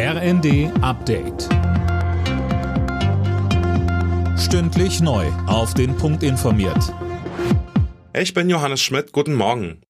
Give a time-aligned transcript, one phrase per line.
[0.00, 1.48] RND Update.
[4.38, 5.26] Stündlich neu.
[5.48, 6.94] Auf den Punkt informiert.
[8.14, 9.10] Ich bin Johannes Schmidt.
[9.10, 9.80] Guten Morgen.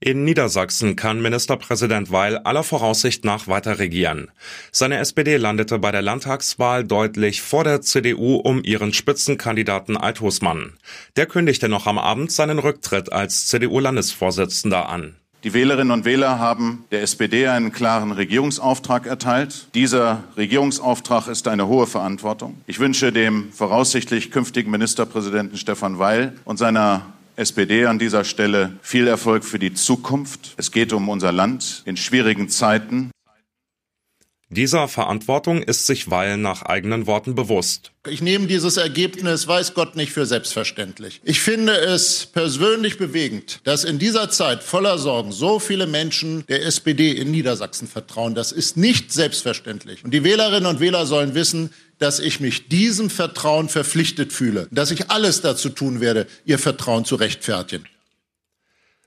[0.00, 4.30] In Niedersachsen kann Ministerpräsident Weil aller Voraussicht nach weiter regieren.
[4.72, 10.78] Seine SPD landete bei der Landtagswahl deutlich vor der CDU um ihren Spitzenkandidaten Althusmann.
[11.16, 15.19] Der kündigte noch am Abend seinen Rücktritt als CDU-Landesvorsitzender an.
[15.42, 19.68] Die Wählerinnen und Wähler haben der SPD einen klaren Regierungsauftrag erteilt.
[19.74, 22.60] Dieser Regierungsauftrag ist eine hohe Verantwortung.
[22.66, 27.06] Ich wünsche dem voraussichtlich künftigen Ministerpräsidenten Stefan Weil und seiner
[27.36, 30.52] SPD an dieser Stelle viel Erfolg für die Zukunft.
[30.58, 33.10] Es geht um unser Land in schwierigen Zeiten.
[34.52, 37.92] Dieser Verantwortung ist sich Weil nach eigenen Worten bewusst.
[38.08, 41.20] Ich nehme dieses Ergebnis, weiß Gott, nicht für selbstverständlich.
[41.22, 46.66] Ich finde es persönlich bewegend, dass in dieser Zeit voller Sorgen so viele Menschen der
[46.66, 48.34] SPD in Niedersachsen vertrauen.
[48.34, 50.02] Das ist nicht selbstverständlich.
[50.02, 54.90] Und die Wählerinnen und Wähler sollen wissen, dass ich mich diesem Vertrauen verpflichtet fühle, dass
[54.90, 57.84] ich alles dazu tun werde, ihr Vertrauen zu rechtfertigen.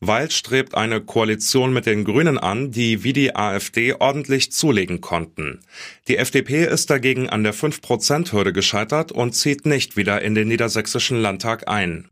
[0.00, 5.60] Weil strebt eine Koalition mit den Grünen an, die wie die AfD ordentlich zulegen konnten.
[6.08, 11.20] Die FDP ist dagegen an der 5%-Hürde gescheitert und zieht nicht wieder in den niedersächsischen
[11.20, 12.08] Landtag ein.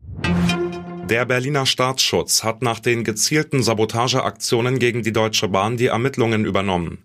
[1.09, 7.03] Der Berliner Staatsschutz hat nach den gezielten Sabotageaktionen gegen die Deutsche Bahn die Ermittlungen übernommen.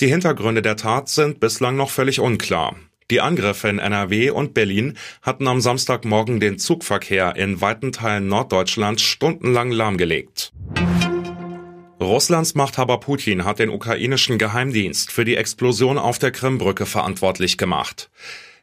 [0.00, 2.76] Die Hintergründe der Tat sind bislang noch völlig unklar.
[3.10, 9.02] Die Angriffe in NRW und Berlin hatten am Samstagmorgen den Zugverkehr in weiten Teilen Norddeutschlands
[9.02, 10.52] stundenlang lahmgelegt.
[11.98, 18.10] Russlands Machthaber Putin hat den ukrainischen Geheimdienst für die Explosion auf der Krimbrücke verantwortlich gemacht.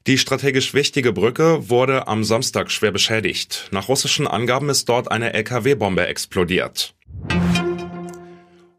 [0.07, 3.69] Die strategisch wichtige Brücke wurde am Samstag schwer beschädigt.
[3.71, 6.93] Nach russischen Angaben ist dort eine LKW-Bombe explodiert.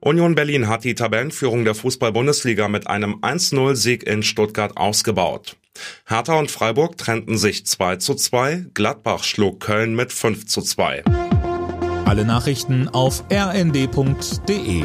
[0.06, 5.56] Union Berlin hat die Tabellenführung der Fußball-Bundesliga mit einem 1-0-Sieg in Stuttgart ausgebaut.
[6.06, 11.02] Hertha und Freiburg trennten sich 2 zu 2, Gladbach schlug Köln mit 5 zu 2.
[12.04, 14.84] Alle Nachrichten auf rnd.de